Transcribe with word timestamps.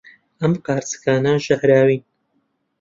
ئەم 0.41 0.53
قارچکانە 0.65 1.33
ژەهراوین. 1.45 2.03